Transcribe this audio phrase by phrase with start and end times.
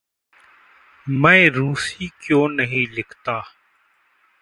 [1.09, 3.43] मैं रूसी में क्यों नहीं लिखता?